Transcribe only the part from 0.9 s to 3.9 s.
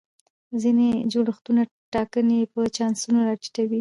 جوړښتونه ټاکنې په چانسونو را ټیټوي.